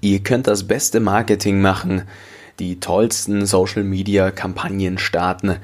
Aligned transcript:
Ihr 0.00 0.20
könnt 0.20 0.46
das 0.46 0.66
beste 0.66 1.00
Marketing 1.00 1.60
machen, 1.60 2.02
die 2.58 2.80
tollsten 2.80 3.46
Social-Media-Kampagnen 3.46 4.98
starten, 4.98 5.56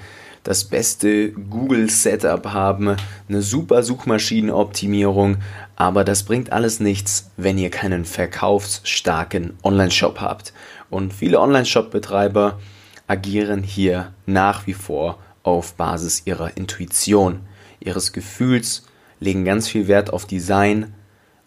das 0.43 0.65
beste 0.65 1.31
Google-Setup 1.33 2.47
haben, 2.47 2.97
eine 3.29 3.43
super 3.43 3.83
Suchmaschinenoptimierung, 3.83 5.37
aber 5.77 6.05
das 6.05 6.25
bringt 6.25 6.51
alles 6.51 6.81
nichts, 6.81 7.31
wenn 7.37 7.59
ihr 7.59 7.71
keinen 7.71 8.05
verkaufsstarken 8.05 9.57
Online-Shop 9.63 10.21
habt. 10.21 10.53
Und 10.91 11.13
viele 11.15 11.39
Online-Shop-Betreiber 11.39 12.59
agieren 13.07 13.63
hier 13.63 14.13
nach 14.27 14.67
wie 14.67 14.75
vor 14.75 15.19
auf 15.43 15.75
Basis 15.75 16.23
ihrer 16.25 16.57
Intuition, 16.57 17.41
ihres 17.81 18.13
Gefühls, 18.13 18.87
legen 19.21 19.45
ganz 19.45 19.69
viel 19.69 19.87
Wert 19.87 20.13
auf 20.13 20.27
Design, 20.27 20.95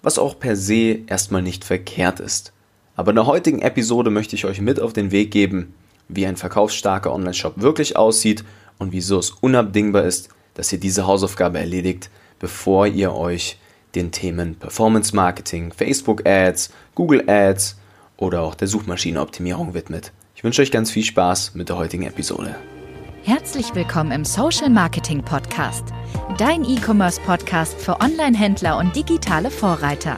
was 0.01 0.17
auch 0.17 0.39
per 0.39 0.55
se 0.55 0.99
erstmal 1.07 1.41
nicht 1.41 1.65
verkehrt 1.65 2.19
ist. 2.19 2.53
Aber 2.95 3.11
in 3.11 3.15
der 3.15 3.27
heutigen 3.27 3.61
Episode 3.61 4.09
möchte 4.09 4.35
ich 4.35 4.45
euch 4.45 4.61
mit 4.61 4.79
auf 4.79 4.93
den 4.93 5.11
Weg 5.11 5.31
geben, 5.31 5.73
wie 6.07 6.25
ein 6.25 6.37
verkaufsstarker 6.37 7.13
Online-Shop 7.13 7.53
wirklich 7.57 7.97
aussieht 7.97 8.43
und 8.77 8.91
wieso 8.91 9.19
es 9.19 9.31
unabdingbar 9.31 10.03
ist, 10.03 10.29
dass 10.53 10.71
ihr 10.71 10.79
diese 10.79 11.05
Hausaufgabe 11.05 11.59
erledigt, 11.59 12.09
bevor 12.39 12.87
ihr 12.87 13.13
euch 13.13 13.57
den 13.95 14.11
Themen 14.11 14.55
Performance 14.55 15.15
Marketing, 15.15 15.73
Facebook 15.73 16.25
Ads, 16.27 16.71
Google 16.95 17.29
Ads 17.29 17.77
oder 18.17 18.41
auch 18.41 18.55
der 18.55 18.67
Suchmaschinenoptimierung 18.67 19.73
widmet. 19.73 20.11
Ich 20.35 20.43
wünsche 20.43 20.61
euch 20.61 20.71
ganz 20.71 20.91
viel 20.91 21.03
Spaß 21.03 21.55
mit 21.55 21.69
der 21.69 21.77
heutigen 21.77 22.03
Episode. 22.03 22.55
Herzlich 23.23 23.73
willkommen 23.73 24.11
im 24.11 24.23
Social 24.23 24.69
Marketing 24.69 25.23
Podcast, 25.23 25.85
dein 26.37 26.63
E-Commerce 26.63 27.19
Podcast 27.21 27.73
für 27.79 27.99
Online-Händler 27.99 28.77
und 28.77 28.95
digitale 28.95 29.49
Vorreiter. 29.49 30.17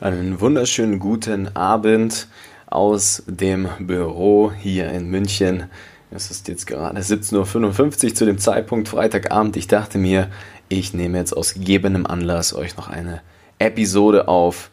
Einen 0.00 0.40
wunderschönen 0.40 0.98
guten 0.98 1.54
Abend 1.54 2.26
aus 2.64 3.22
dem 3.26 3.68
Büro 3.80 4.50
hier 4.50 4.90
in 4.90 5.10
München. 5.10 5.64
Es 6.10 6.30
ist 6.30 6.48
jetzt 6.48 6.66
gerade 6.66 6.98
17.55 6.98 8.04
Uhr 8.08 8.14
zu 8.14 8.24
dem 8.24 8.38
Zeitpunkt 8.38 8.88
Freitagabend. 8.88 9.58
Ich 9.58 9.66
dachte 9.66 9.98
mir, 9.98 10.30
ich 10.70 10.94
nehme 10.94 11.18
jetzt 11.18 11.36
aus 11.36 11.52
gegebenem 11.52 12.06
Anlass 12.06 12.54
euch 12.54 12.78
noch 12.78 12.88
eine 12.88 13.20
Episode 13.58 14.26
auf 14.26 14.70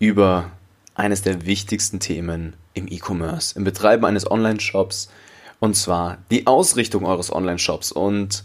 über 0.00 0.50
eines 0.96 1.22
der 1.22 1.46
wichtigsten 1.46 2.00
Themen 2.00 2.54
im 2.72 2.88
E-Commerce, 2.88 3.56
im 3.56 3.62
Betreiben 3.62 4.04
eines 4.04 4.28
Online-Shops 4.28 5.08
und 5.60 5.76
zwar 5.76 6.18
die 6.32 6.48
Ausrichtung 6.48 7.06
eures 7.06 7.32
Online-Shops. 7.32 7.92
Und 7.92 8.42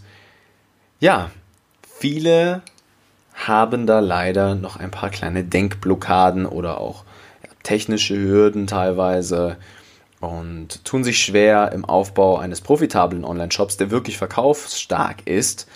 ja, 1.00 1.32
viele 1.92 2.62
haben 3.46 3.86
da 3.86 4.00
leider 4.00 4.54
noch 4.54 4.76
ein 4.76 4.90
paar 4.90 5.10
kleine 5.10 5.44
Denkblockaden 5.44 6.46
oder 6.46 6.80
auch 6.80 7.04
technische 7.62 8.16
Hürden 8.16 8.66
teilweise 8.66 9.56
und 10.20 10.84
tun 10.84 11.02
sich 11.02 11.18
schwer 11.18 11.72
im 11.72 11.84
Aufbau 11.84 12.36
eines 12.36 12.60
profitablen 12.60 13.24
Online-Shops, 13.24 13.78
der 13.78 13.90
wirklich 13.90 14.18
verkaufsstark 14.18 15.26
ist, 15.26 15.66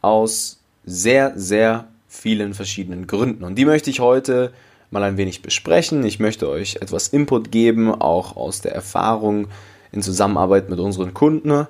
aus 0.00 0.58
sehr, 0.84 1.32
sehr 1.36 1.86
vielen 2.08 2.54
verschiedenen 2.54 3.06
Gründen. 3.06 3.44
Und 3.44 3.54
die 3.54 3.64
möchte 3.64 3.90
ich 3.90 4.00
heute 4.00 4.52
mal 4.90 5.04
ein 5.04 5.16
wenig 5.16 5.42
besprechen. 5.42 6.04
Ich 6.04 6.18
möchte 6.18 6.48
euch 6.48 6.76
etwas 6.76 7.08
Input 7.08 7.52
geben, 7.52 7.94
auch 7.94 8.36
aus 8.36 8.60
der 8.60 8.74
Erfahrung 8.74 9.48
in 9.92 10.02
Zusammenarbeit 10.02 10.68
mit 10.68 10.80
unseren 10.80 11.14
Kunden. 11.14 11.66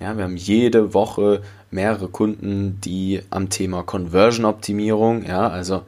Ja, 0.00 0.16
wir 0.16 0.24
haben 0.24 0.36
jede 0.36 0.94
Woche 0.94 1.42
mehrere 1.74 2.08
Kunden, 2.08 2.80
die 2.80 3.20
am 3.30 3.50
Thema 3.50 3.82
Conversion-Optimierung, 3.82 5.24
ja, 5.24 5.48
also 5.48 5.82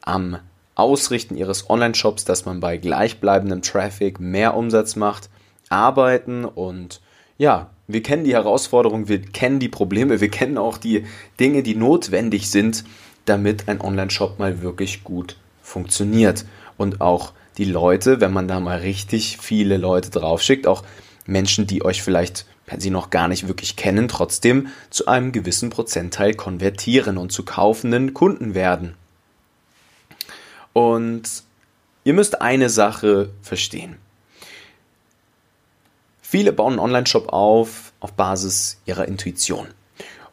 am 0.00 0.38
Ausrichten 0.76 1.36
ihres 1.36 1.68
Online-Shops, 1.68 2.24
dass 2.24 2.44
man 2.44 2.60
bei 2.60 2.76
gleichbleibendem 2.76 3.62
Traffic 3.62 4.20
mehr 4.20 4.56
Umsatz 4.56 4.94
macht, 4.94 5.28
arbeiten 5.68 6.44
und 6.44 7.00
ja, 7.38 7.70
wir 7.88 8.02
kennen 8.02 8.24
die 8.24 8.34
Herausforderungen, 8.34 9.08
wir 9.08 9.20
kennen 9.20 9.58
die 9.58 9.68
Probleme, 9.68 10.20
wir 10.20 10.30
kennen 10.30 10.58
auch 10.58 10.78
die 10.78 11.04
Dinge, 11.38 11.62
die 11.62 11.74
notwendig 11.74 12.50
sind, 12.50 12.84
damit 13.24 13.68
ein 13.68 13.80
Online-Shop 13.80 14.38
mal 14.38 14.62
wirklich 14.62 15.04
gut 15.04 15.36
funktioniert. 15.60 16.44
Und 16.76 17.00
auch 17.00 17.32
die 17.58 17.64
Leute, 17.64 18.20
wenn 18.20 18.32
man 18.32 18.48
da 18.48 18.60
mal 18.60 18.78
richtig 18.78 19.38
viele 19.40 19.76
Leute 19.76 20.10
draufschickt, 20.10 20.66
auch 20.66 20.82
Menschen, 21.26 21.66
die 21.66 21.84
euch 21.84 22.02
vielleicht, 22.02 22.46
sie 22.78 22.90
noch 22.90 23.10
gar 23.10 23.28
nicht 23.28 23.48
wirklich 23.48 23.76
kennen, 23.76 24.08
trotzdem 24.08 24.68
zu 24.90 25.06
einem 25.06 25.32
gewissen 25.32 25.70
Prozentteil 25.70 26.34
konvertieren 26.34 27.16
und 27.18 27.32
zu 27.32 27.44
kaufenden 27.44 28.14
Kunden 28.14 28.54
werden. 28.54 28.94
Und 30.72 31.22
ihr 32.04 32.12
müsst 32.12 32.40
eine 32.40 32.68
Sache 32.68 33.30
verstehen. 33.42 33.96
Viele 36.20 36.52
bauen 36.52 36.74
einen 36.74 36.80
Online-Shop 36.80 37.32
auf 37.32 37.92
auf 38.00 38.12
Basis 38.12 38.78
ihrer 38.84 39.06
Intuition. 39.08 39.68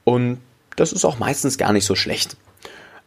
Und 0.03 0.39
das 0.75 0.91
ist 0.91 1.05
auch 1.05 1.19
meistens 1.19 1.57
gar 1.57 1.71
nicht 1.71 1.85
so 1.85 1.95
schlecht. 1.95 2.35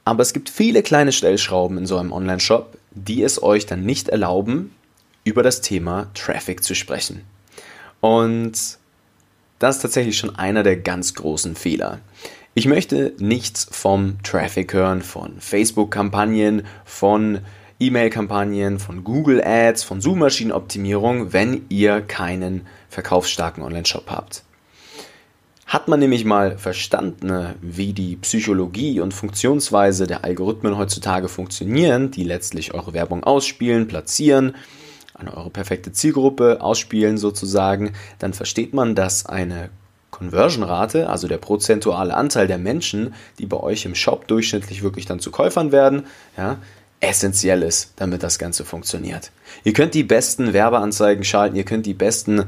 Aber 0.05 0.23
es 0.23 0.33
gibt 0.33 0.49
viele 0.49 0.83
kleine 0.83 1.13
Stellschrauben 1.13 1.79
in 1.79 1.87
so 1.87 1.99
einem 1.99 2.13
Online-Shop, 2.13 2.79
die 2.93 3.23
es 3.23 3.43
euch 3.43 3.67
dann 3.67 3.85
nicht 3.85 4.09
erlauben, 4.09 4.75
über 5.25 5.43
das 5.43 5.61
Thema 5.61 6.07
Traffic 6.15 6.63
zu 6.63 6.75
sprechen. 6.75 7.25
Und 8.01 8.79
das 9.59 9.77
ist 9.77 9.83
tatsächlich 9.83 10.19
schon 10.19 10.37
einer 10.37 10.63
der 10.63 10.77
ganz 10.77 11.15
großen 11.15 11.55
Fehler. 11.57 12.01
Ich 12.55 12.67
möchte 12.67 13.13
nichts 13.19 13.67
vom 13.71 14.17
Traffic 14.23 14.73
hören, 14.73 15.03
von 15.03 15.41
Facebook-Kampagnen, 15.41 16.63
von 16.85 17.41
E-Mail-Kampagnen, 17.79 18.79
von 18.79 19.05
Google 19.05 19.43
Ads, 19.45 19.83
von 19.85 20.01
Suchmaschinenoptimierung, 20.01 21.35
wenn 21.35 21.67
ihr 21.69 22.01
keinen 22.01 22.67
verkaufsstarken 22.89 23.63
Online-Shop 23.63 24.05
habt. 24.09 24.43
Hat 25.67 25.89
man 25.89 25.99
nämlich 25.99 26.25
mal 26.25 26.57
verstanden, 26.57 27.55
wie 27.61 27.93
die 27.93 28.17
Psychologie 28.17 29.01
und 29.01 29.13
Funktionsweise 29.13 30.07
der 30.07 30.25
Algorithmen 30.25 30.79
heutzutage 30.79 31.29
funktionieren, 31.29 32.13
die 32.13 32.25
letztlich 32.25 32.73
eure 32.73 32.95
Werbung 32.95 33.25
ausspielen, 33.25 33.89
platzieren, 33.89 34.55
an 35.19 35.29
eure 35.29 35.51
perfekte 35.51 35.93
Zielgruppe 35.93 36.61
ausspielen 36.61 37.19
sozusagen, 37.19 37.93
dann 38.19 38.33
versteht 38.33 38.75
man, 38.75 38.95
dass 38.95 39.27
eine 39.27 39.71
Conversion-Rate, 40.11 41.11
also 41.11 41.29
der 41.29 41.39
prozentuale 41.39 42.15
Anteil 42.15 42.47
der 42.47 42.59
Menschen, 42.59 43.15
die 43.39 43.47
bei 43.47 43.59
euch 43.59 43.85
im 43.85 43.95
Shop 43.95 44.27
durchschnittlich 44.29 44.83
wirklich 44.83 45.07
dann 45.07 45.21
zu 45.21 45.31
Käufern 45.31 45.73
werden, 45.73 46.07
ja, 46.37 46.59
essentiell 47.01 47.63
ist, 47.63 47.93
damit 47.97 48.23
das 48.23 48.39
Ganze 48.39 48.65
funktioniert. 48.65 49.31
Ihr 49.65 49.75
könnt 49.75 49.95
die 49.95 50.05
besten 50.05 50.53
Werbeanzeigen 50.55 51.25
schalten, 51.25 51.57
ihr 51.57 51.65
könnt 51.65 51.85
die 51.85 51.95
besten, 51.95 52.45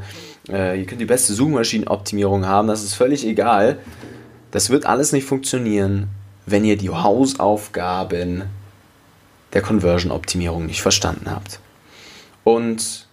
äh, 0.49 0.81
ihr 0.81 0.87
könnt 0.87 1.01
die 1.01 1.07
beste 1.07 1.35
Suchmaschinenoptimierung 1.35 2.47
haben, 2.47 2.69
das 2.69 2.83
ist 2.83 2.95
völlig 2.95 3.27
egal. 3.27 3.79
Das 4.51 4.71
wird 4.71 4.87
alles 4.87 5.13
nicht 5.13 5.27
funktionieren, 5.27 6.09
wenn 6.47 6.65
ihr 6.65 6.79
die 6.79 6.89
Hausaufgaben 6.89 8.45
der 9.53 9.61
Conversion-Optimierung 9.61 10.65
nicht 10.65 10.81
verstanden 10.81 11.31
habt. 11.31 11.61
Und 12.49 13.07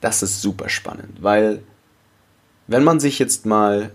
das 0.00 0.22
ist 0.22 0.42
super 0.42 0.68
spannend, 0.68 1.24
weil 1.24 1.60
wenn 2.68 2.84
man 2.84 3.00
sich 3.00 3.18
jetzt 3.18 3.44
mal 3.44 3.90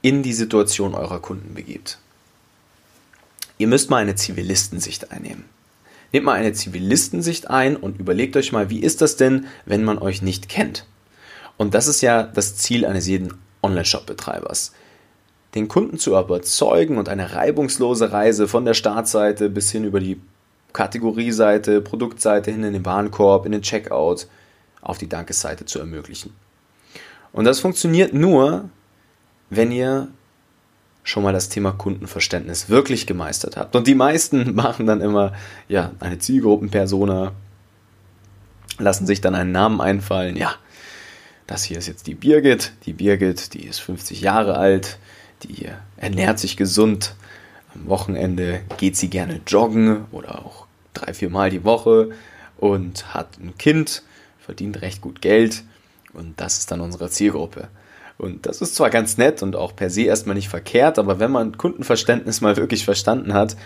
in 0.00 0.22
die 0.22 0.32
Situation 0.32 0.94
eurer 0.94 1.20
Kunden 1.20 1.52
begibt, 1.52 1.98
ihr 3.58 3.68
müsst 3.68 3.90
mal 3.90 3.98
eine 3.98 4.14
Zivilistensicht 4.14 5.12
einnehmen. 5.12 5.44
Nehmt 6.10 6.24
mal 6.24 6.36
eine 6.38 6.54
Zivilistensicht 6.54 7.50
ein 7.50 7.76
und 7.76 8.00
überlegt 8.00 8.34
euch 8.34 8.50
mal, 8.50 8.70
wie 8.70 8.80
ist 8.80 9.02
das 9.02 9.16
denn, 9.16 9.44
wenn 9.66 9.84
man 9.84 9.98
euch 9.98 10.22
nicht 10.22 10.48
kennt? 10.48 10.86
Und 11.58 11.74
das 11.74 11.86
ist 11.86 12.00
ja 12.00 12.22
das 12.22 12.56
Ziel 12.56 12.86
eines 12.86 13.06
jeden 13.06 13.34
Online-Shop-Betreibers. 13.62 14.72
Den 15.54 15.68
Kunden 15.68 15.98
zu 15.98 16.18
überzeugen 16.18 16.96
und 16.96 17.10
eine 17.10 17.34
reibungslose 17.34 18.10
Reise 18.10 18.48
von 18.48 18.64
der 18.64 18.72
Startseite 18.72 19.50
bis 19.50 19.70
hin 19.70 19.84
über 19.84 20.00
die 20.00 20.18
Kategorieseite, 20.72 21.80
Produktseite 21.80 22.50
hin 22.50 22.64
in 22.64 22.72
den 22.72 22.84
Warenkorb, 22.84 23.46
in 23.46 23.52
den 23.52 23.62
Checkout, 23.62 24.26
auf 24.80 24.98
die 24.98 25.08
Dankesseite 25.08 25.64
zu 25.64 25.78
ermöglichen. 25.78 26.32
Und 27.32 27.44
das 27.44 27.60
funktioniert 27.60 28.14
nur, 28.14 28.68
wenn 29.50 29.72
ihr 29.72 30.08
schon 31.08 31.22
mal 31.22 31.32
das 31.32 31.48
Thema 31.48 31.72
Kundenverständnis 31.72 32.68
wirklich 32.68 33.06
gemeistert 33.06 33.56
habt. 33.56 33.74
Und 33.74 33.86
die 33.86 33.94
meisten 33.94 34.54
machen 34.56 34.86
dann 34.86 35.00
immer, 35.00 35.32
ja, 35.68 35.92
eine 36.00 36.18
Zielgruppenpersona, 36.18 37.32
lassen 38.78 39.06
sich 39.06 39.20
dann 39.20 39.34
einen 39.34 39.52
Namen 39.52 39.80
einfallen. 39.80 40.36
Ja, 40.36 40.54
das 41.46 41.64
hier 41.64 41.78
ist 41.78 41.88
jetzt 41.88 42.06
die 42.06 42.14
Birgit. 42.14 42.72
Die 42.84 42.92
Birgit, 42.92 43.54
die 43.54 43.64
ist 43.64 43.80
50 43.80 44.20
Jahre 44.20 44.56
alt, 44.56 44.98
die 45.42 45.68
ernährt 45.96 46.38
sich 46.38 46.56
gesund. 46.56 47.14
Am 47.74 47.88
Wochenende 47.88 48.60
geht 48.76 48.96
sie 48.96 49.08
gerne 49.08 49.40
joggen 49.46 50.04
oder 50.10 50.44
drei, 51.00 51.14
vier 51.14 51.30
Mal 51.30 51.50
die 51.50 51.64
Woche 51.64 52.10
und 52.56 53.14
hat 53.14 53.38
ein 53.38 53.56
Kind, 53.58 54.02
verdient 54.38 54.82
recht 54.82 55.00
gut 55.00 55.20
Geld. 55.20 55.62
Und 56.12 56.40
das 56.40 56.58
ist 56.58 56.70
dann 56.70 56.80
unsere 56.80 57.10
Zielgruppe. 57.10 57.68
Und 58.18 58.46
das 58.46 58.60
ist 58.60 58.74
zwar 58.74 58.90
ganz 58.90 59.16
nett 59.16 59.42
und 59.42 59.54
auch 59.54 59.76
per 59.76 59.90
se 59.90 60.02
erstmal 60.02 60.34
nicht 60.34 60.48
verkehrt, 60.48 60.98
aber 60.98 61.20
wenn 61.20 61.30
man 61.30 61.56
Kundenverständnis 61.56 62.40
mal 62.40 62.56
wirklich 62.56 62.84
verstanden 62.84 63.32
hat 63.32 63.56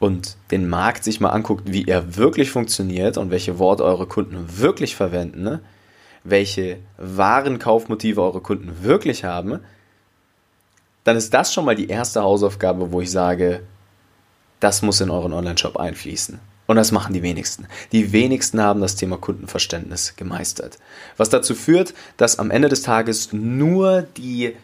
und 0.00 0.36
den 0.50 0.68
Markt 0.68 1.04
sich 1.04 1.20
mal 1.20 1.28
anguckt, 1.28 1.72
wie 1.72 1.86
er 1.86 2.16
wirklich 2.16 2.50
funktioniert 2.50 3.16
und 3.18 3.30
welche 3.30 3.60
Worte 3.60 3.84
eure 3.84 4.06
Kunden 4.06 4.58
wirklich 4.58 4.96
verwenden, 4.96 5.42
ne? 5.42 5.60
welche 6.24 6.78
wahren 6.98 7.60
Kaufmotive 7.60 8.20
eure 8.20 8.40
Kunden 8.40 8.82
wirklich 8.82 9.24
haben, 9.24 9.60
dann 11.04 11.16
ist 11.16 11.32
das 11.32 11.54
schon 11.54 11.64
mal 11.64 11.76
die 11.76 11.88
erste 11.88 12.22
Hausaufgabe, 12.22 12.90
wo 12.92 13.00
ich 13.00 13.10
sage, 13.10 13.62
das 14.58 14.82
muss 14.82 15.00
in 15.00 15.10
euren 15.10 15.32
Online-Shop 15.32 15.76
einfließen. 15.76 16.40
Und 16.70 16.76
das 16.76 16.92
machen 16.92 17.12
die 17.12 17.24
wenigsten. 17.24 17.66
Die 17.90 18.12
wenigsten 18.12 18.60
haben 18.60 18.80
das 18.80 18.94
Thema 18.94 19.16
Kundenverständnis 19.16 20.14
gemeistert. 20.14 20.78
Was 21.16 21.28
dazu 21.28 21.56
führt, 21.56 21.94
dass 22.16 22.38
am 22.38 22.52
Ende 22.52 22.68
des 22.68 22.82
Tages 22.82 23.32
nur 23.32 24.02
die 24.02 24.54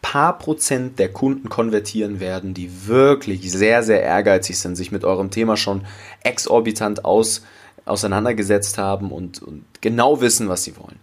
paar 0.00 0.38
Prozent 0.38 1.00
der 1.00 1.12
Kunden 1.12 1.48
konvertieren 1.48 2.20
werden, 2.20 2.54
die 2.54 2.86
wirklich 2.86 3.50
sehr, 3.50 3.82
sehr 3.82 4.00
ehrgeizig 4.00 4.60
sind, 4.60 4.76
sich 4.76 4.92
mit 4.92 5.04
eurem 5.04 5.32
Thema 5.32 5.56
schon 5.56 5.84
exorbitant 6.22 7.04
aus, 7.04 7.42
auseinandergesetzt 7.84 8.78
haben 8.78 9.10
und, 9.10 9.42
und 9.42 9.64
genau 9.80 10.20
wissen, 10.20 10.48
was 10.48 10.62
sie 10.62 10.76
wollen. 10.76 11.00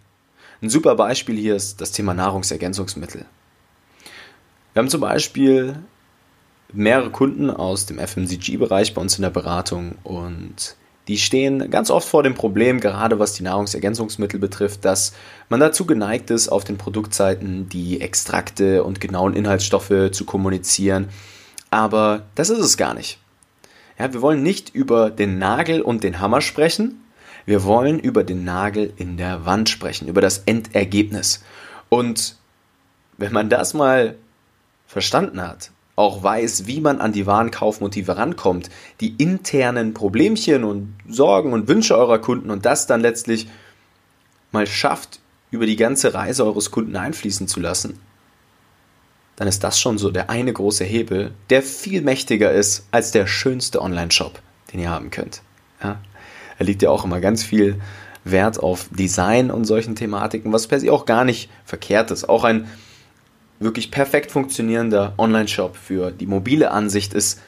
Ein 0.62 0.70
super 0.70 0.96
Beispiel 0.96 1.36
hier 1.36 1.58
ist 1.58 1.82
das 1.82 1.92
Thema 1.92 2.14
Nahrungsergänzungsmittel. 2.14 3.26
Wir 4.72 4.80
haben 4.80 4.88
zum 4.88 5.02
Beispiel 5.02 5.84
mehrere 6.74 7.10
Kunden 7.12 7.50
aus 7.50 7.86
dem 7.86 8.00
FMCG-Bereich 8.00 8.94
bei 8.94 9.02
uns 9.02 9.18
in 9.18 9.22
der 9.22 9.30
Beratung 9.30 9.96
und 10.04 10.76
die 11.08 11.18
stehen 11.18 11.72
ganz 11.72 11.90
oft 11.90 12.08
vor 12.08 12.24
dem 12.24 12.36
Problem, 12.36 12.82
gerade 12.82 13.18
was 13.18 13.34
die 13.34 13.44
Nahrungsergänzungsmittel 13.44 14.40
betrifft, 14.40 14.84
dass 14.84 15.14
man 15.48 15.62
dazu 15.62 15.86
geneigt 15.86 16.30
ist, 16.32 16.50
auf 16.50 16.66
den 16.66 16.78
Produktseiten 16.78 17.70
die 17.70 18.02
Extrakte 18.02 18.84
und 18.84 19.00
genauen 19.00 19.34
Inhaltsstoffe 19.34 20.12
zu 20.12 20.26
kommunizieren. 20.26 21.08
Aber 21.70 22.24
das 22.36 22.50
ist 22.50 22.60
es 22.60 22.76
gar 22.76 22.94
nicht. 22.94 23.20
Ja, 23.98 24.14
wir 24.14 24.22
wollen 24.22 24.44
nicht 24.44 24.76
über 24.76 25.10
den 25.10 25.40
Nagel 25.40 25.82
und 25.82 26.04
den 26.04 26.20
Hammer 26.20 26.42
sprechen. 26.42 27.04
Wir 27.46 27.64
wollen 27.64 28.00
über 28.00 28.26
den 28.26 28.44
Nagel 28.44 28.92
in 28.98 29.16
der 29.16 29.46
Wand 29.46 29.70
sprechen, 29.70 30.10
über 30.10 30.20
das 30.20 30.40
Endergebnis. 30.40 31.42
Und 31.88 32.36
wenn 33.18 33.32
man 33.32 33.50
das 33.50 33.74
mal 33.74 34.16
verstanden 34.86 35.42
hat, 35.42 35.72
auch 35.98 36.22
weiß, 36.22 36.68
wie 36.68 36.80
man 36.80 37.02
an 37.02 37.12
die 37.12 37.26
wahren 37.26 37.52
Kaufmotive 37.52 38.16
rankommt, 38.18 38.70
die 39.02 39.16
internen 39.18 39.94
Problemchen 39.94 40.64
und 40.64 40.94
Sorgen 41.10 41.52
und 41.54 41.68
Wünsche 41.68 41.98
eurer 41.98 42.20
Kunden 42.20 42.52
und 42.52 42.66
das 42.66 42.86
dann 42.86 43.02
letztlich 43.02 43.50
mal 44.52 44.68
schafft, 44.68 45.20
über 45.50 45.66
die 45.66 45.76
ganze 45.76 46.14
Reise 46.14 46.46
eures 46.46 46.72
Kunden 46.72 46.96
einfließen 46.96 47.48
zu 47.48 47.60
lassen, 47.60 48.00
dann 49.38 49.48
ist 49.48 49.64
das 49.64 49.80
schon 49.80 49.98
so 49.98 50.12
der 50.12 50.30
eine 50.30 50.54
große 50.54 50.84
Hebel, 50.84 51.32
der 51.50 51.64
viel 51.64 52.02
mächtiger 52.02 52.52
ist 52.52 52.88
als 52.92 53.12
der 53.12 53.26
schönste 53.26 53.82
Online-Shop, 53.82 54.40
den 54.72 54.80
ihr 54.80 54.90
haben 54.90 55.10
könnt. 55.10 55.42
Ja? 55.82 56.00
Er 56.60 56.66
liegt 56.66 56.84
ja 56.84 56.92
auch 56.92 57.06
immer 57.06 57.22
ganz 57.22 57.44
viel 57.44 57.82
Wert 58.24 58.60
auf 58.60 58.88
Design 58.92 59.50
und 59.50 59.66
solchen 59.66 59.96
Thematiken, 59.96 60.54
was 60.54 60.68
per 60.68 60.80
se 60.80 60.92
auch 60.92 61.06
gar 61.06 61.24
nicht 61.24 61.50
verkehrt 61.66 62.12
ist. 62.12 62.30
Auch 62.30 62.44
ein 62.44 62.68
wirklich 63.60 63.92
perfekt 63.92 64.32
funktionierender 64.32 65.14
Online-Shop 65.18 65.76
für 65.76 66.12
die 66.12 66.28
mobile 66.28 66.72
Ansicht 66.72 67.14
ist 67.14 67.42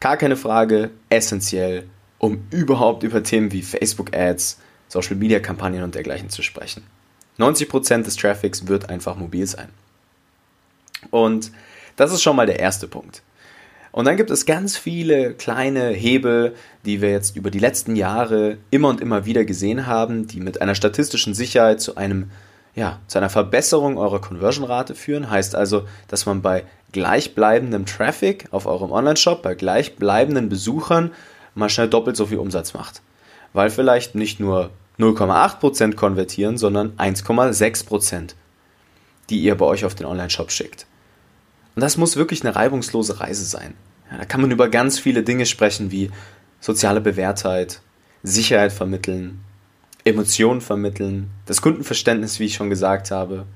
gar 0.00 0.16
keine 0.16 0.36
Frage 0.36 0.90
essentiell, 1.10 1.84
um 2.18 2.44
überhaupt 2.50 3.02
über 3.02 3.22
Themen 3.22 3.52
wie 3.52 3.62
Facebook-Ads, 3.62 4.60
Social-Media-Kampagnen 4.88 5.82
und 5.82 5.94
dergleichen 5.94 6.30
zu 6.30 6.42
sprechen. 6.42 6.82
90% 7.38 8.02
des 8.02 8.16
Traffics 8.16 8.66
wird 8.66 8.88
einfach 8.88 9.16
mobil 9.16 9.46
sein. 9.46 9.68
Und 11.10 11.52
das 11.96 12.12
ist 12.12 12.22
schon 12.22 12.36
mal 12.36 12.46
der 12.46 12.58
erste 12.58 12.88
Punkt. 12.88 13.22
Und 13.92 14.04
dann 14.04 14.16
gibt 14.16 14.30
es 14.30 14.46
ganz 14.46 14.76
viele 14.76 15.34
kleine 15.34 15.88
Hebel, 15.88 16.54
die 16.84 17.00
wir 17.00 17.10
jetzt 17.10 17.36
über 17.36 17.50
die 17.50 17.58
letzten 17.58 17.96
Jahre 17.96 18.58
immer 18.70 18.88
und 18.88 19.00
immer 19.00 19.24
wieder 19.24 19.44
gesehen 19.44 19.86
haben, 19.86 20.26
die 20.26 20.40
mit 20.40 20.60
einer 20.60 20.74
statistischen 20.74 21.34
Sicherheit 21.34 21.80
zu 21.80 21.96
einem 21.96 22.30
ja, 22.78 23.00
zu 23.08 23.18
einer 23.18 23.28
Verbesserung 23.28 23.98
eurer 23.98 24.20
Conversion-Rate 24.20 24.94
führen. 24.94 25.28
Heißt 25.28 25.56
also, 25.56 25.88
dass 26.06 26.26
man 26.26 26.42
bei 26.42 26.64
gleichbleibendem 26.92 27.86
Traffic 27.86 28.46
auf 28.52 28.66
eurem 28.66 28.92
Online-Shop, 28.92 29.42
bei 29.42 29.56
gleichbleibenden 29.56 30.48
Besuchern 30.48 31.10
mal 31.56 31.68
schnell 31.68 31.88
doppelt 31.88 32.16
so 32.16 32.26
viel 32.26 32.38
Umsatz 32.38 32.74
macht. 32.74 33.02
Weil 33.52 33.70
vielleicht 33.70 34.14
nicht 34.14 34.38
nur 34.38 34.70
0,8% 35.00 35.96
konvertieren, 35.96 36.56
sondern 36.56 36.92
1,6%, 36.98 38.34
die 39.28 39.40
ihr 39.40 39.56
bei 39.56 39.66
euch 39.66 39.84
auf 39.84 39.96
den 39.96 40.06
Online-Shop 40.06 40.52
schickt. 40.52 40.86
Und 41.74 41.82
das 41.82 41.96
muss 41.96 42.16
wirklich 42.16 42.44
eine 42.44 42.54
reibungslose 42.54 43.18
Reise 43.18 43.44
sein. 43.44 43.74
Ja, 44.08 44.18
da 44.18 44.24
kann 44.24 44.40
man 44.40 44.52
über 44.52 44.68
ganz 44.68 45.00
viele 45.00 45.24
Dinge 45.24 45.46
sprechen, 45.46 45.90
wie 45.90 46.12
soziale 46.60 47.00
Bewährtheit, 47.00 47.80
Sicherheit 48.22 48.72
vermitteln, 48.72 49.40
Emotionen 50.08 50.60
vermitteln, 50.60 51.30
das 51.46 51.62
Kundenverständnis, 51.62 52.38
wie 52.40 52.46
ich 52.46 52.54
schon 52.54 52.70
gesagt 52.70 53.10
habe, 53.10 53.46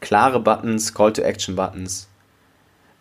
klare 0.00 0.40
Buttons, 0.40 0.94
Call-to-Action-Buttons. 0.94 2.08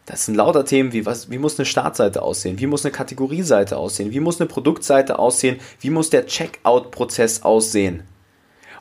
Das 0.05 0.25
sind 0.25 0.35
lauter 0.35 0.65
Themen 0.65 0.93
wie, 0.93 1.05
was, 1.05 1.29
wie 1.29 1.37
muss 1.37 1.59
eine 1.59 1.65
Startseite 1.65 2.21
aussehen, 2.21 2.59
wie 2.59 2.67
muss 2.67 2.83
eine 2.83 2.91
Kategorieseite 2.91 3.77
aussehen, 3.77 4.11
wie 4.11 4.19
muss 4.19 4.41
eine 4.41 4.47
Produktseite 4.47 5.19
aussehen, 5.19 5.59
wie 5.79 5.89
muss 5.89 6.09
der 6.09 6.25
Checkout-Prozess 6.25 7.43
aussehen. 7.43 8.03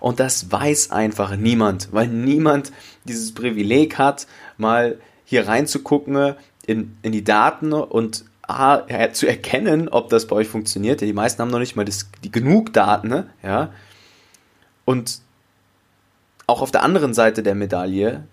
Und 0.00 0.18
das 0.18 0.50
weiß 0.50 0.90
einfach 0.90 1.36
niemand, 1.36 1.88
weil 1.92 2.08
niemand 2.08 2.72
dieses 3.04 3.34
Privileg 3.34 3.98
hat, 3.98 4.26
mal 4.56 4.98
hier 5.24 5.46
reinzugucken 5.46 6.34
in, 6.66 6.96
in 7.02 7.12
die 7.12 7.24
Daten 7.24 7.72
und 7.72 8.24
A, 8.42 8.82
zu 9.12 9.28
erkennen, 9.28 9.88
ob 9.88 10.08
das 10.08 10.26
bei 10.26 10.36
euch 10.36 10.48
funktioniert. 10.48 11.02
Die 11.02 11.12
meisten 11.12 11.40
haben 11.40 11.50
noch 11.50 11.60
nicht 11.60 11.76
mal 11.76 11.84
das, 11.84 12.10
die 12.24 12.32
genug 12.32 12.72
Daten, 12.72 13.08
ne? 13.08 13.30
ja, 13.44 13.72
und 14.84 15.20
auch 16.46 16.62
auf 16.62 16.70
der 16.70 16.82
anderen 16.82 17.14
Seite 17.14 17.42
der 17.42 17.54
Medaille, 17.54 18.24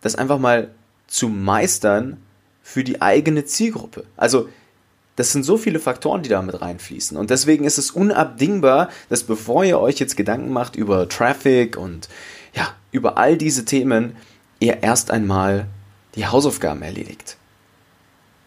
das 0.00 0.14
einfach 0.14 0.38
mal 0.38 0.70
zu 1.06 1.28
meistern 1.28 2.18
für 2.62 2.84
die 2.84 3.02
eigene 3.02 3.44
Zielgruppe. 3.44 4.04
Also, 4.16 4.48
das 5.16 5.32
sind 5.32 5.42
so 5.42 5.58
viele 5.58 5.80
Faktoren, 5.80 6.22
die 6.22 6.28
da 6.28 6.40
mit 6.40 6.60
reinfließen. 6.60 7.16
Und 7.16 7.30
deswegen 7.30 7.64
ist 7.64 7.78
es 7.78 7.90
unabdingbar, 7.90 8.88
dass 9.08 9.24
bevor 9.24 9.64
ihr 9.64 9.78
euch 9.78 9.98
jetzt 9.98 10.16
Gedanken 10.16 10.52
macht 10.52 10.76
über 10.76 11.08
Traffic 11.08 11.76
und 11.76 12.08
ja, 12.54 12.68
über 12.92 13.18
all 13.18 13.36
diese 13.36 13.64
Themen, 13.64 14.16
ihr 14.60 14.82
erst 14.82 15.10
einmal 15.10 15.66
die 16.14 16.26
Hausaufgaben 16.26 16.82
erledigt. 16.82 17.36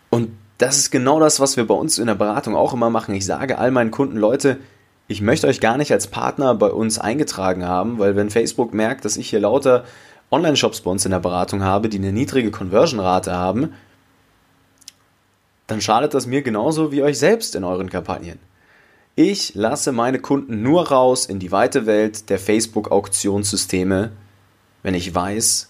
Und 0.09 0.31
das 0.57 0.77
ist 0.77 0.91
genau 0.91 1.19
das, 1.19 1.39
was 1.39 1.57
wir 1.57 1.67
bei 1.67 1.73
uns 1.73 1.97
in 1.97 2.07
der 2.07 2.15
Beratung 2.15 2.55
auch 2.55 2.73
immer 2.73 2.89
machen. 2.89 3.13
Ich 3.13 3.25
sage 3.25 3.57
all 3.57 3.71
meinen 3.71 3.91
Kunden, 3.91 4.17
Leute, 4.17 4.59
ich 5.07 5.21
möchte 5.21 5.47
euch 5.47 5.59
gar 5.59 5.77
nicht 5.77 5.91
als 5.91 6.07
Partner 6.07 6.55
bei 6.55 6.69
uns 6.69 6.99
eingetragen 6.99 7.65
haben, 7.65 7.99
weil 7.99 8.15
wenn 8.15 8.29
Facebook 8.29 8.73
merkt, 8.73 9.05
dass 9.05 9.17
ich 9.17 9.29
hier 9.29 9.39
lauter 9.39 9.83
Online-Shops 10.31 10.81
bei 10.81 10.91
uns 10.91 11.05
in 11.05 11.11
der 11.11 11.19
Beratung 11.19 11.63
habe, 11.63 11.89
die 11.89 11.97
eine 11.97 12.11
niedrige 12.11 12.51
Conversion-Rate 12.51 13.31
haben, 13.33 13.73
dann 15.67 15.81
schadet 15.81 16.13
das 16.13 16.25
mir 16.25 16.41
genauso 16.41 16.91
wie 16.91 17.03
euch 17.03 17.19
selbst 17.19 17.55
in 17.55 17.63
euren 17.63 17.89
Kampagnen. 17.89 18.39
Ich 19.15 19.53
lasse 19.53 19.91
meine 19.91 20.19
Kunden 20.19 20.63
nur 20.63 20.89
raus 20.89 21.27
in 21.27 21.39
die 21.39 21.51
weite 21.51 21.85
Welt 21.85 22.29
der 22.29 22.39
Facebook-Auktionssysteme, 22.39 24.11
wenn 24.81 24.95
ich 24.95 25.13
weiß, 25.13 25.69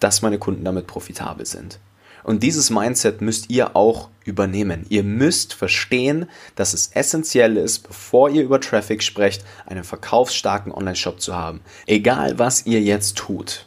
dass 0.00 0.22
meine 0.22 0.38
Kunden 0.38 0.64
damit 0.64 0.86
profitabel 0.86 1.46
sind. 1.46 1.78
Und 2.24 2.42
dieses 2.42 2.70
Mindset 2.70 3.20
müsst 3.20 3.50
ihr 3.50 3.76
auch 3.76 4.08
übernehmen. 4.24 4.86
Ihr 4.88 5.04
müsst 5.04 5.52
verstehen, 5.52 6.26
dass 6.56 6.72
es 6.72 6.90
essentiell 6.94 7.58
ist, 7.58 7.86
bevor 7.86 8.30
ihr 8.30 8.42
über 8.42 8.60
Traffic 8.60 9.02
sprecht, 9.02 9.44
einen 9.66 9.84
verkaufsstarken 9.84 10.72
Online-Shop 10.72 11.20
zu 11.20 11.36
haben. 11.36 11.60
Egal 11.86 12.38
was 12.38 12.66
ihr 12.66 12.80
jetzt 12.80 13.16
tut, 13.16 13.66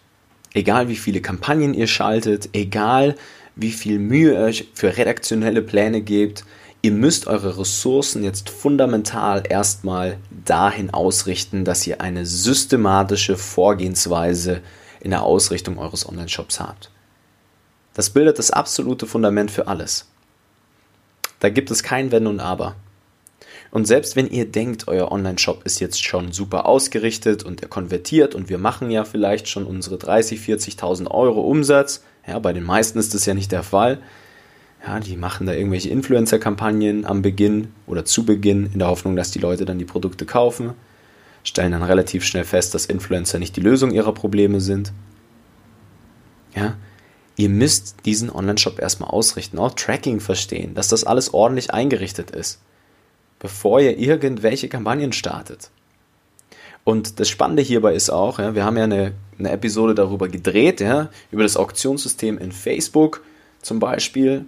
egal 0.54 0.90
wie 0.90 0.96
viele 0.96 1.22
Kampagnen 1.22 1.76
ihr 1.76 1.88
schaltet, 1.88 2.50
egal 2.54 3.16
wie 3.56 3.72
viel 3.72 4.00
Mühe 4.00 4.34
ihr 4.34 4.40
euch 4.40 4.68
für 4.74 4.98
redaktionelle 4.98 5.62
Pläne 5.62 6.02
gebt, 6.02 6.44
ihr 6.82 6.92
müsst 6.92 7.28
eure 7.28 7.60
Ressourcen 7.60 8.24
jetzt 8.24 8.50
fundamental 8.50 9.44
erstmal 9.48 10.18
dahin 10.46 10.90
ausrichten, 10.90 11.64
dass 11.64 11.86
ihr 11.86 12.02
eine 12.02 12.26
systematische 12.26 13.38
Vorgehensweise 13.38 14.62
in 15.00 15.12
der 15.12 15.22
Ausrichtung 15.22 15.78
eures 15.78 16.10
Online-Shops 16.10 16.60
habt. 16.60 16.92
Das 17.98 18.12
bildet 18.12 18.38
das 18.38 18.51
absolute 18.51 19.08
Fundament 19.08 19.50
für 19.50 19.66
alles. 19.66 20.06
Da 21.39 21.50
gibt 21.50 21.72
es 21.72 21.82
kein 21.82 22.12
Wenn 22.12 22.27
und 22.27 22.39
Aber. 22.39 22.75
Und 23.72 23.88
selbst 23.88 24.16
wenn 24.16 24.30
ihr 24.30 24.46
denkt, 24.46 24.88
euer 24.88 25.12
Online-Shop 25.12 25.63
ist 25.66 25.80
jetzt 25.80 26.06
schon 26.06 26.32
super 26.32 26.68
ausgerichtet 26.68 27.42
und 27.42 27.63
er 27.63 27.70
konvertiert 27.70 28.36
und 28.36 28.50
wir 28.50 28.60
machen 28.60 28.92
ja 28.92 29.04
vielleicht 29.04 29.48
schon 29.48 29.66
unsere 29.66 29.98
30, 29.98 30.39
40.000 30.39 31.10
Euro 31.10 31.42
Umsatz, 31.42 32.04
ja, 32.27 32.38
bei 32.38 32.54
den 32.54 32.66
meisten 32.66 33.00
ist 33.00 33.16
das 33.16 33.25
ja 33.25 33.34
nicht 33.34 33.51
der 33.51 33.63
Fall. 33.63 33.98
Ja, 34.86 35.00
die 35.00 35.18
machen 35.18 35.48
da 35.48 35.54
irgendwelche 35.54 35.89
Influencer-Kampagnen 35.89 37.04
am 37.04 37.24
Beginn 37.24 37.70
oder 37.88 38.06
zu 38.06 38.25
Beginn 38.25 38.70
in 38.72 38.77
der 38.77 38.89
Hoffnung, 38.89 39.16
dass 39.16 39.32
die 39.32 39.39
Leute 39.39 39.66
dann 39.66 39.80
die 39.80 39.86
Produkte 39.86 40.27
kaufen, 40.27 40.74
stellen 41.44 41.72
dann 41.72 41.82
relativ 41.82 42.24
schnell 42.24 42.46
fest, 42.46 42.75
dass 42.75 42.86
Influencer 42.86 43.39
nicht 43.39 43.56
die 43.56 43.62
Lösung 43.62 43.89
ihrer 43.89 44.13
Probleme 44.13 44.62
sind. 44.62 44.94
Ja, 46.56 46.75
ihr 47.38 47.50
müsst 47.50 47.96
diesen 48.06 48.29
Online-Shop 48.29 48.79
erstmal 48.79 49.10
ausrichten, 49.10 49.58
auch 49.58 49.74
Tracking 49.74 50.20
verstehen, 50.20 50.74
dass 50.75 50.89
das 50.89 51.06
alles 51.06 51.34
ordentlich 51.34 51.74
eingerichtet 51.74 52.32
ist 52.32 52.60
bevor 53.39 53.79
ihr 53.79 53.98
irgendwelche 53.98 54.70
Kampagnen 54.70 55.13
startet. 55.13 55.70
Und 56.84 57.20
das 57.20 57.29
Spannende 57.29 57.62
hierbei 57.62 57.94
ist 57.94 58.10
auch, 58.10 58.39
ja, 58.39 58.56
wir 58.56 58.63
haben 58.63 58.77
ja 58.77 58.86
eine, 58.86 59.13
eine 59.38 59.51
Episode 59.51 59.94
darüber 59.94 60.29
gedreht, 60.29 60.79
ja, 60.79 61.10
über 61.32 61.44
das 61.44 61.58
Auktionssystem 61.58 62.38
in 62.38 62.51
Facebook 62.51 63.24
zum 63.62 63.79
Beispiel. 63.79 64.46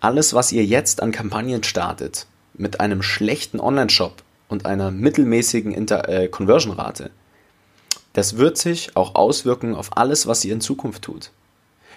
Alles, 0.00 0.34
was 0.34 0.50
ihr 0.50 0.64
jetzt 0.64 1.02
an 1.02 1.12
Kampagnen 1.12 1.62
startet, 1.62 2.26
mit 2.54 2.80
einem 2.80 3.02
schlechten 3.02 3.60
Online-Shop 3.60 4.22
und 4.48 4.66
einer 4.66 4.90
mittelmäßigen 4.90 5.88
äh, 5.88 6.28
Conversion-Rate, 6.28 7.10
das 8.12 8.36
wird 8.36 8.58
sich 8.58 8.96
auch 8.96 9.14
auswirken 9.14 9.76
auf 9.76 9.96
alles, 9.96 10.26
was 10.26 10.44
ihr 10.44 10.52
in 10.52 10.60
Zukunft 10.60 11.02
tut. 11.02 11.30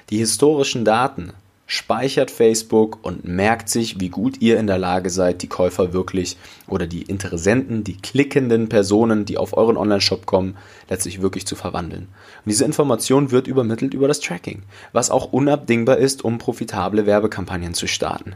Die 0.10 0.18
historischen 0.18 0.86
Daten, 0.86 1.34
speichert 1.66 2.30
Facebook 2.30 3.00
und 3.04 3.26
merkt 3.26 3.70
sich, 3.70 4.00
wie 4.00 4.10
gut 4.10 4.42
ihr 4.42 4.60
in 4.60 4.68
der 4.68 4.78
Lage 4.78 5.10
seid, 5.10 5.42
die 5.42 5.48
Käufer 5.48 5.94
wirklich 5.94 6.38
oder 6.68 6.88
die 6.88 7.04
Interessenten, 7.04 7.84
die 7.84 7.98
klickenden 7.98 8.70
Personen, 8.70 9.26
die 9.26 9.38
auf 9.38 9.58
euren 9.58 9.78
Online-Shop 9.78 10.26
kommen, 10.26 10.58
letztlich 10.90 11.22
wirklich 11.22 11.48
zu 11.48 11.56
verwandeln. 11.56 12.04
Und 12.04 12.50
diese 12.50 12.66
Information 12.66 13.32
wird 13.32 13.48
übermittelt 13.48 13.94
über 13.94 14.08
das 14.08 14.20
Tracking, 14.20 14.64
was 14.92 15.10
auch 15.10 15.32
unabdingbar 15.32 15.98
ist, 15.98 16.24
um 16.24 16.38
profitable 16.38 17.06
Werbekampagnen 17.06 17.74
zu 17.74 17.88
starten. 17.88 18.36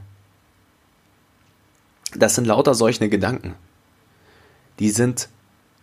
Das 2.15 2.35
sind 2.35 2.47
lauter 2.47 2.73
solche 2.73 3.09
Gedanken. 3.09 3.53
Die 4.79 4.89
sind 4.89 5.29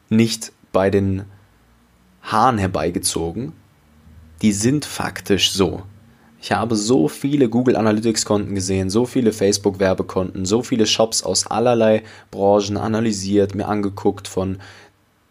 nicht 0.08 0.52
bei 0.72 0.90
den 0.90 1.24
Haaren 2.22 2.58
herbeigezogen, 2.58 3.52
die 4.44 4.52
sind 4.52 4.84
faktisch 4.84 5.52
so. 5.52 5.84
Ich 6.38 6.52
habe 6.52 6.76
so 6.76 7.08
viele 7.08 7.48
Google 7.48 7.76
Analytics 7.76 8.26
Konten 8.26 8.54
gesehen, 8.54 8.90
so 8.90 9.06
viele 9.06 9.32
Facebook 9.32 9.78
Werbekonten, 9.78 10.44
so 10.44 10.62
viele 10.62 10.84
Shops 10.84 11.22
aus 11.22 11.46
allerlei 11.46 12.02
Branchen 12.30 12.76
analysiert, 12.76 13.54
mir 13.54 13.66
angeguckt 13.68 14.28
von 14.28 14.58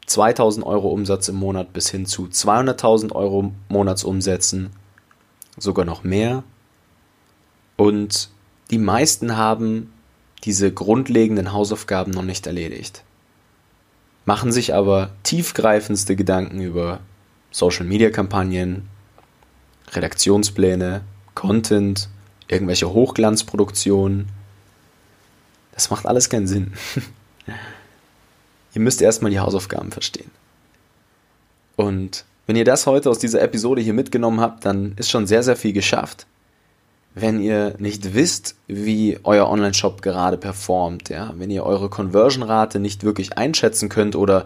2000 0.08 0.66
Euro 0.66 0.90
Umsatz 0.90 1.28
im 1.28 1.36
Monat 1.36 1.74
bis 1.74 1.92
hin 1.92 2.08
zu 2.08 2.24
200.000 2.24 3.12
Euro 3.12 3.52
Monatsumsätzen, 3.70 4.72
sogar 5.60 5.86
noch 5.86 6.04
mehr. 6.04 6.44
Und 7.78 8.30
die 8.72 8.80
meisten 8.80 9.38
haben 9.38 9.94
diese 10.44 10.74
grundlegenden 10.74 11.54
Hausaufgaben 11.54 12.12
noch 12.12 12.24
nicht 12.24 12.48
erledigt, 12.48 13.04
machen 14.26 14.52
sich 14.52 14.74
aber 14.74 15.12
tiefgreifendste 15.22 16.16
Gedanken 16.16 16.62
über 16.62 17.02
Social-Media-Kampagnen, 17.52 18.90
Redaktionspläne, 19.92 21.02
Content, 21.36 22.10
irgendwelche 22.48 22.92
Hochglanzproduktionen. 22.94 24.30
Das 25.74 25.90
macht 25.90 26.06
alles 26.06 26.30
keinen 26.30 26.48
Sinn. 26.48 26.74
ihr 28.74 28.82
müsst 28.82 29.02
erstmal 29.02 29.32
die 29.32 29.40
Hausaufgaben 29.40 29.92
verstehen. 29.92 30.32
Und 31.76 32.26
wenn 32.46 32.56
ihr 32.56 32.66
das 32.66 32.86
heute 32.86 33.10
aus 33.10 33.20
dieser 33.20 33.42
Episode 33.42 33.82
hier 33.82 33.94
mitgenommen 33.94 34.42
habt, 34.42 34.66
dann 34.66 34.94
ist 34.98 35.10
schon 35.10 35.28
sehr, 35.28 35.44
sehr 35.44 35.56
viel 35.56 35.74
geschafft. 35.74 36.28
Wenn 37.16 37.40
ihr 37.40 37.76
nicht 37.78 38.16
wisst, 38.16 38.56
wie 38.68 39.20
euer 39.24 39.48
Online-Shop 39.48 40.02
gerade 40.02 40.38
performt, 40.38 41.10
ja, 41.10 41.34
wenn 41.38 41.52
ihr 41.52 41.64
eure 41.64 41.90
Conversion-Rate 41.90 42.80
nicht 42.80 43.04
wirklich 43.04 43.38
einschätzen 43.38 43.88
könnt 43.88 44.16
oder 44.16 44.46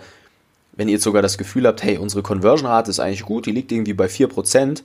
wenn 0.74 0.90
ihr 0.90 1.00
sogar 1.00 1.22
das 1.22 1.38
Gefühl 1.38 1.66
habt, 1.66 1.82
hey, 1.82 1.98
unsere 1.98 2.24
Conversion-Rate 2.24 2.92
ist 2.92 3.00
eigentlich 3.00 3.24
gut, 3.24 3.46
die 3.46 3.52
liegt 3.52 3.72
irgendwie 3.72 3.94
bei 3.94 4.08
4%, 4.08 4.84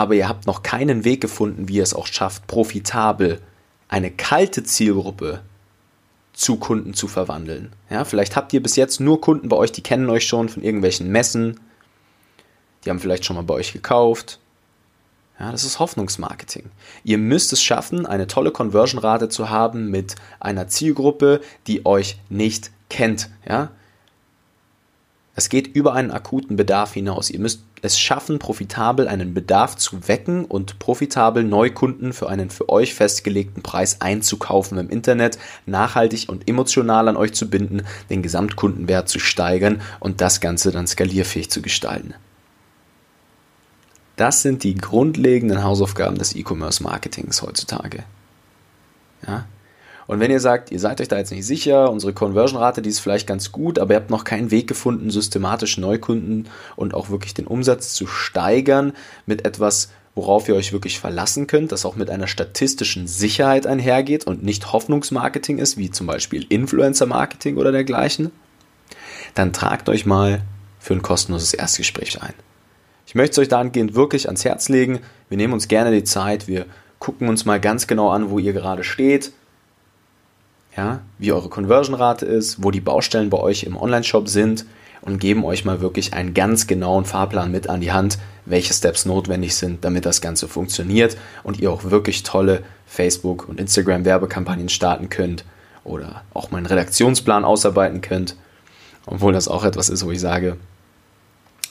aber 0.00 0.14
ihr 0.14 0.28
habt 0.28 0.46
noch 0.46 0.62
keinen 0.62 1.04
Weg 1.04 1.20
gefunden, 1.20 1.68
wie 1.68 1.74
ihr 1.74 1.82
es 1.82 1.92
auch 1.92 2.06
schafft, 2.06 2.46
profitabel 2.46 3.40
eine 3.88 4.10
kalte 4.10 4.64
Zielgruppe 4.64 5.42
zu 6.32 6.56
Kunden 6.56 6.94
zu 6.94 7.06
verwandeln. 7.06 7.72
Ja, 7.90 8.06
vielleicht 8.06 8.34
habt 8.34 8.54
ihr 8.54 8.62
bis 8.62 8.76
jetzt 8.76 9.00
nur 9.00 9.20
Kunden 9.20 9.50
bei 9.50 9.56
euch, 9.56 9.72
die 9.72 9.82
kennen 9.82 10.08
euch 10.08 10.26
schon 10.26 10.48
von 10.48 10.62
irgendwelchen 10.62 11.10
Messen, 11.10 11.60
die 12.82 12.88
haben 12.88 12.98
vielleicht 12.98 13.26
schon 13.26 13.36
mal 13.36 13.42
bei 13.42 13.52
euch 13.52 13.74
gekauft. 13.74 14.38
Ja, 15.38 15.52
das 15.52 15.64
ist 15.64 15.78
Hoffnungsmarketing. 15.78 16.70
Ihr 17.04 17.18
müsst 17.18 17.52
es 17.52 17.62
schaffen, 17.62 18.06
eine 18.06 18.26
tolle 18.26 18.52
Conversion-Rate 18.52 19.28
zu 19.28 19.50
haben 19.50 19.90
mit 19.90 20.14
einer 20.38 20.68
Zielgruppe, 20.68 21.42
die 21.66 21.84
euch 21.84 22.18
nicht 22.30 22.70
kennt. 22.88 23.28
Ja, 23.46 23.70
es 25.40 25.48
geht 25.48 25.74
über 25.74 25.94
einen 25.94 26.10
akuten 26.10 26.56
Bedarf 26.56 26.92
hinaus. 26.92 27.30
Ihr 27.30 27.40
müsst 27.40 27.62
es 27.80 27.98
schaffen, 27.98 28.38
profitabel 28.38 29.08
einen 29.08 29.32
Bedarf 29.32 29.74
zu 29.74 30.06
wecken 30.06 30.44
und 30.44 30.78
profitabel 30.78 31.44
Neukunden 31.44 32.12
für 32.12 32.28
einen 32.28 32.50
für 32.50 32.68
euch 32.68 32.92
festgelegten 32.94 33.62
Preis 33.62 34.02
einzukaufen 34.02 34.76
im 34.76 34.90
Internet, 34.90 35.38
nachhaltig 35.64 36.28
und 36.28 36.46
emotional 36.46 37.08
an 37.08 37.16
euch 37.16 37.32
zu 37.32 37.48
binden, 37.48 37.86
den 38.10 38.20
Gesamtkundenwert 38.20 39.08
zu 39.08 39.18
steigern 39.18 39.80
und 39.98 40.20
das 40.20 40.42
Ganze 40.42 40.72
dann 40.72 40.86
skalierfähig 40.86 41.50
zu 41.50 41.62
gestalten. 41.62 42.12
Das 44.16 44.42
sind 44.42 44.62
die 44.62 44.74
grundlegenden 44.74 45.64
Hausaufgaben 45.64 46.18
des 46.18 46.36
E-Commerce-Marketings 46.36 47.40
heutzutage. 47.40 48.04
Ja? 49.26 49.46
Und 50.10 50.18
wenn 50.18 50.32
ihr 50.32 50.40
sagt, 50.40 50.72
ihr 50.72 50.80
seid 50.80 51.00
euch 51.00 51.06
da 51.06 51.18
jetzt 51.18 51.30
nicht 51.30 51.46
sicher, 51.46 51.88
unsere 51.88 52.12
Conversion-Rate, 52.12 52.82
die 52.82 52.88
ist 52.88 52.98
vielleicht 52.98 53.28
ganz 53.28 53.52
gut, 53.52 53.78
aber 53.78 53.94
ihr 53.94 54.00
habt 54.00 54.10
noch 54.10 54.24
keinen 54.24 54.50
Weg 54.50 54.66
gefunden, 54.66 55.08
systematisch 55.08 55.78
Neukunden 55.78 56.48
und 56.74 56.94
auch 56.94 57.10
wirklich 57.10 57.32
den 57.32 57.46
Umsatz 57.46 57.94
zu 57.94 58.08
steigern 58.08 58.92
mit 59.26 59.46
etwas, 59.46 59.90
worauf 60.16 60.48
ihr 60.48 60.56
euch 60.56 60.72
wirklich 60.72 60.98
verlassen 60.98 61.46
könnt, 61.46 61.70
das 61.70 61.86
auch 61.86 61.94
mit 61.94 62.10
einer 62.10 62.26
statistischen 62.26 63.06
Sicherheit 63.06 63.68
einhergeht 63.68 64.26
und 64.26 64.42
nicht 64.42 64.72
Hoffnungsmarketing 64.72 65.58
ist, 65.58 65.76
wie 65.76 65.92
zum 65.92 66.08
Beispiel 66.08 66.44
Influencer-Marketing 66.48 67.56
oder 67.56 67.70
dergleichen, 67.70 68.32
dann 69.36 69.52
tragt 69.52 69.88
euch 69.88 70.06
mal 70.06 70.42
für 70.80 70.94
ein 70.94 71.02
kostenloses 71.02 71.54
Erstgespräch 71.54 72.20
ein. 72.20 72.34
Ich 73.06 73.14
möchte 73.14 73.34
es 73.34 73.38
euch 73.38 73.48
dahingehend 73.48 73.94
wirklich 73.94 74.26
ans 74.26 74.44
Herz 74.44 74.68
legen. 74.68 74.98
Wir 75.28 75.36
nehmen 75.36 75.52
uns 75.52 75.68
gerne 75.68 75.92
die 75.92 76.02
Zeit, 76.02 76.48
wir 76.48 76.66
gucken 76.98 77.28
uns 77.28 77.44
mal 77.44 77.60
ganz 77.60 77.86
genau 77.86 78.10
an, 78.10 78.30
wo 78.30 78.40
ihr 78.40 78.52
gerade 78.52 78.82
steht, 78.82 79.30
ja, 80.80 81.00
wie 81.18 81.30
eure 81.30 81.50
Conversion-Rate 81.50 82.24
ist, 82.24 82.64
wo 82.64 82.70
die 82.70 82.80
Baustellen 82.80 83.28
bei 83.28 83.36
euch 83.36 83.64
im 83.64 83.76
Online-Shop 83.76 84.28
sind 84.28 84.64
und 85.02 85.18
geben 85.18 85.44
euch 85.44 85.66
mal 85.66 85.82
wirklich 85.82 86.14
einen 86.14 86.32
ganz 86.32 86.66
genauen 86.66 87.04
Fahrplan 87.04 87.50
mit 87.50 87.68
an 87.68 87.82
die 87.82 87.92
Hand, 87.92 88.18
welche 88.46 88.72
Steps 88.72 89.04
notwendig 89.04 89.54
sind, 89.54 89.84
damit 89.84 90.06
das 90.06 90.22
Ganze 90.22 90.48
funktioniert 90.48 91.18
und 91.42 91.60
ihr 91.60 91.70
auch 91.70 91.84
wirklich 91.84 92.22
tolle 92.22 92.62
Facebook- 92.86 93.46
und 93.46 93.60
Instagram-Werbekampagnen 93.60 94.70
starten 94.70 95.10
könnt 95.10 95.44
oder 95.84 96.22
auch 96.32 96.50
mal 96.50 96.56
einen 96.56 96.66
Redaktionsplan 96.66 97.44
ausarbeiten 97.44 98.00
könnt. 98.00 98.36
Obwohl 99.04 99.34
das 99.34 99.48
auch 99.48 99.64
etwas 99.64 99.90
ist, 99.90 100.06
wo 100.06 100.10
ich 100.10 100.20
sage, 100.20 100.56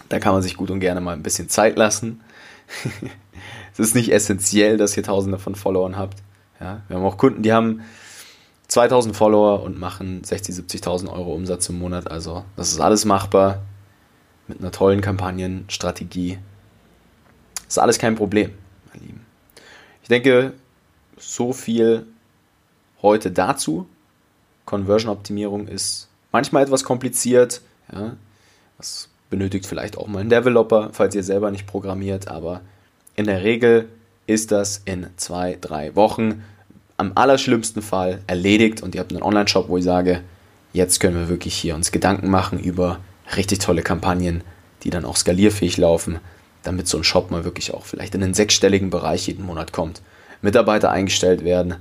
da 0.09 0.19
kann 0.19 0.33
man 0.33 0.43
sich 0.43 0.55
gut 0.55 0.69
und 0.69 0.81
gerne 0.81 1.01
mal 1.01 1.13
ein 1.13 1.23
bisschen 1.23 1.49
Zeit 1.49 1.77
lassen. 1.77 2.21
es 3.73 3.79
ist 3.79 3.95
nicht 3.95 4.11
essentiell, 4.11 4.77
dass 4.77 4.95
ihr 4.95 5.03
Tausende 5.03 5.39
von 5.39 5.55
Followern 5.55 5.97
habt. 5.97 6.19
Ja, 6.59 6.81
wir 6.87 6.97
haben 6.97 7.05
auch 7.05 7.17
Kunden, 7.17 7.41
die 7.41 7.53
haben 7.53 7.81
2000 8.69 9.15
Follower 9.15 9.63
und 9.63 9.79
machen 9.79 10.21
60.000, 10.21 10.83
70.000 10.83 11.11
Euro 11.11 11.33
Umsatz 11.33 11.67
im 11.69 11.79
Monat. 11.79 12.09
Also 12.09 12.45
das 12.55 12.71
ist 12.71 12.79
alles 12.79 13.03
machbar 13.03 13.63
mit 14.47 14.59
einer 14.59 14.71
tollen 14.71 15.01
Kampagnenstrategie. 15.01 16.37
Ist 17.67 17.79
alles 17.79 17.99
kein 17.99 18.15
Problem, 18.15 18.51
mein 18.93 19.03
Lieben. 19.03 19.25
Ich 20.03 20.07
denke, 20.07 20.53
so 21.17 21.51
viel 21.51 22.05
heute 23.01 23.31
dazu. 23.31 23.87
Conversion-Optimierung 24.65 25.67
ist 25.67 26.07
manchmal 26.31 26.63
etwas 26.63 26.83
kompliziert. 26.83 27.61
Ja. 27.91 28.15
Das 28.77 29.09
benötigt 29.31 29.65
vielleicht 29.65 29.97
auch 29.97 30.07
mal 30.07 30.19
einen 30.19 30.29
Developer, 30.29 30.89
falls 30.93 31.15
ihr 31.15 31.23
selber 31.23 31.51
nicht 31.51 31.67
programmiert, 31.67 32.27
aber 32.27 32.61
in 33.15 33.25
der 33.25 33.43
Regel 33.43 33.89
ist 34.27 34.51
das 34.51 34.81
in 34.85 35.07
zwei, 35.17 35.57
drei 35.59 35.95
Wochen 35.95 36.43
am 36.99 37.13
allerschlimmsten 37.15 37.81
Fall 37.81 38.21
erledigt 38.27 38.83
und 38.83 38.93
ihr 38.93 39.01
habt 39.01 39.11
einen 39.11 39.23
Online-Shop, 39.23 39.69
wo 39.69 39.77
ich 39.77 39.85
sage, 39.85 40.21
jetzt 40.73 40.99
können 40.99 41.15
wir 41.15 41.29
wirklich 41.29 41.55
hier 41.55 41.75
uns 41.75 41.91
Gedanken 41.91 42.29
machen 42.29 42.59
über 42.59 42.99
richtig 43.35 43.59
tolle 43.59 43.83
Kampagnen, 43.83 44.43
die 44.83 44.89
dann 44.89 45.05
auch 45.05 45.15
skalierfähig 45.15 45.77
laufen, 45.77 46.19
damit 46.63 46.87
so 46.87 46.97
ein 46.97 47.05
Shop 47.05 47.31
mal 47.31 47.45
wirklich 47.45 47.73
auch 47.73 47.85
vielleicht 47.85 48.15
in 48.15 48.21
den 48.21 48.33
sechsstelligen 48.33 48.89
Bereich 48.89 49.27
jeden 49.27 49.45
Monat 49.45 49.71
kommt. 49.71 50.01
Mitarbeiter 50.41 50.91
eingestellt 50.91 51.45
werden, 51.45 51.75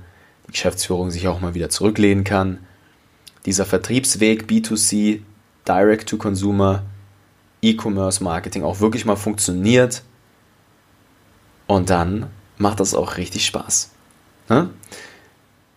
die 0.47 0.53
Geschäftsführung 0.53 1.11
sich 1.11 1.27
auch 1.27 1.41
mal 1.41 1.53
wieder 1.53 1.69
zurücklehnen 1.69 2.23
kann. 2.23 2.59
Dieser 3.45 3.65
Vertriebsweg 3.65 4.45
B2C, 4.49 5.19
Direct 5.67 6.07
to 6.07 6.17
Consumer, 6.17 6.83
E-Commerce 7.61 8.23
Marketing 8.23 8.63
auch 8.63 8.79
wirklich 8.79 9.05
mal 9.05 9.17
funktioniert. 9.17 10.01
Und 11.67 11.89
dann 11.89 12.27
macht 12.57 12.79
das 12.79 12.93
auch 12.93 13.17
richtig 13.17 13.45
Spaß. 13.45 13.91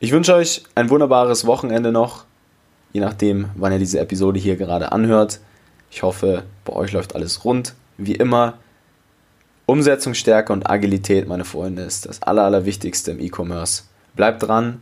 Ich 0.01 0.13
wünsche 0.13 0.35
euch 0.35 0.65
ein 0.75 0.91
wunderbares 0.91 1.47
Wochenende 1.47 1.93
noch, 1.93 2.25
je 2.93 3.01
nachdem, 3.01 3.51
wann 3.55 3.73
ihr 3.73 3.79
diese 3.79 4.01
Episode 4.01 4.41
hier 4.41 4.57
gerade 4.57 4.93
anhört. 4.93 5.41
Ich 5.91 6.03
hoffe, 6.03 6.45
bei 6.65 6.73
euch 6.73 6.93
läuft 6.93 7.15
alles 7.15 7.45
rund. 7.45 7.75
Wie 7.99 8.15
immer, 8.15 8.55
Umsetzungsstärke 9.67 10.53
und 10.53 10.69
Agilität, 10.69 11.29
meine 11.29 11.45
Freunde, 11.45 11.83
ist 11.83 12.07
das 12.07 12.23
Aller, 12.23 12.45
Allerwichtigste 12.45 13.13
im 13.13 13.21
E-Commerce. 13.21 13.85
Bleibt 14.17 14.43
dran, 14.43 14.81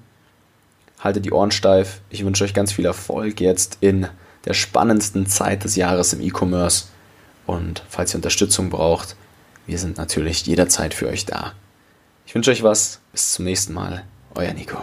haltet 0.99 1.25
die 1.25 1.33
Ohren 1.33 1.51
steif. 1.51 2.01
Ich 2.11 2.25
wünsche 2.25 2.45
euch 2.45 2.55
ganz 2.55 2.73
viel 2.73 2.87
Erfolg 2.87 3.41
jetzt 3.41 3.79
in 3.81 4.07
der 4.47 4.55
spannendsten 4.55 5.27
Zeit 5.27 5.65
des 5.65 5.77
Jahres 5.77 6.13
im 6.13 6.21
E-Commerce. 6.21 6.87
Und 7.47 7.83
falls 7.89 8.15
ihr 8.15 8.19
Unterstützung 8.19 8.71
braucht, 8.71 9.17
wir 9.67 9.79
sind 9.79 9.99
natürlich 9.99 10.47
jederzeit 10.47 10.95
für 10.95 11.09
euch 11.09 11.27
da. 11.27 11.53
Ich 12.31 12.35
wünsche 12.37 12.53
euch 12.53 12.63
was. 12.63 13.01
Bis 13.11 13.33
zum 13.33 13.45
nächsten 13.45 13.75
Mal. 13.75 14.05
Euer 14.37 14.53
Nico. 14.53 14.79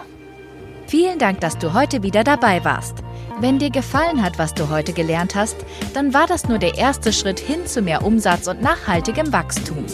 Vielen 0.85 1.17
Dank, 1.17 1.39
dass 1.39 1.57
du 1.57 1.73
heute 1.73 2.03
wieder 2.03 2.25
dabei 2.25 2.65
warst. 2.65 2.95
Wenn 3.39 3.57
dir 3.57 3.69
gefallen 3.69 4.21
hat, 4.21 4.37
was 4.37 4.53
du 4.53 4.67
heute 4.67 4.91
gelernt 4.91 5.33
hast, 5.33 5.55
dann 5.93 6.13
war 6.13 6.27
das 6.27 6.49
nur 6.49 6.57
der 6.57 6.77
erste 6.77 7.13
Schritt 7.13 7.39
hin 7.39 7.65
zu 7.65 7.81
mehr 7.81 8.03
Umsatz 8.03 8.49
und 8.49 8.61
nachhaltigem 8.61 9.31
Wachstum. 9.31 9.85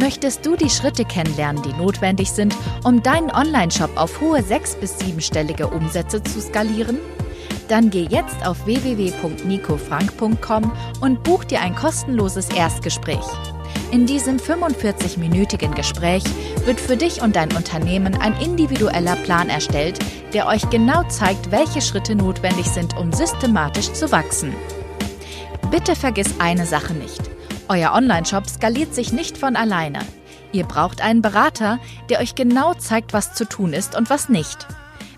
Möchtest 0.00 0.44
du 0.44 0.56
die 0.56 0.68
Schritte 0.68 1.04
kennenlernen, 1.04 1.62
die 1.62 1.72
notwendig 1.74 2.32
sind, 2.32 2.56
um 2.82 3.00
deinen 3.00 3.30
Online-Shop 3.30 3.92
auf 3.94 4.20
hohe 4.20 4.42
sechs- 4.42 4.74
bis 4.74 4.98
siebenstellige 4.98 5.68
Umsätze 5.68 6.20
zu 6.20 6.40
skalieren? 6.40 6.98
Dann 7.68 7.90
geh 7.90 8.08
jetzt 8.10 8.44
auf 8.44 8.66
www.nicofrank.com 8.66 10.72
und 11.00 11.22
buch 11.22 11.44
dir 11.44 11.60
ein 11.60 11.76
kostenloses 11.76 12.48
Erstgespräch. 12.48 13.22
In 13.92 14.04
diesem 14.04 14.38
45-minütigen 14.38 15.74
Gespräch 15.74 16.24
wird 16.64 16.80
für 16.80 16.96
dich 16.96 17.22
und 17.22 17.36
dein 17.36 17.54
Unternehmen 17.56 18.16
ein 18.16 18.38
individueller 18.40 19.14
Plan 19.16 19.48
erstellt, 19.48 19.98
der 20.32 20.48
euch 20.48 20.68
genau 20.70 21.04
zeigt, 21.04 21.52
welche 21.52 21.80
Schritte 21.80 22.16
notwendig 22.16 22.66
sind, 22.66 22.96
um 22.96 23.12
systematisch 23.12 23.92
zu 23.92 24.10
wachsen. 24.10 24.54
Bitte 25.70 25.94
vergiss 25.94 26.34
eine 26.40 26.66
Sache 26.66 26.94
nicht. 26.94 27.20
Euer 27.68 27.92
Online-Shop 27.92 28.48
skaliert 28.48 28.94
sich 28.94 29.12
nicht 29.12 29.38
von 29.38 29.54
alleine. 29.54 30.00
Ihr 30.52 30.64
braucht 30.64 31.00
einen 31.00 31.22
Berater, 31.22 31.78
der 32.08 32.20
euch 32.20 32.34
genau 32.34 32.74
zeigt, 32.74 33.12
was 33.12 33.34
zu 33.34 33.48
tun 33.48 33.72
ist 33.72 33.96
und 33.96 34.10
was 34.10 34.28
nicht. 34.28 34.66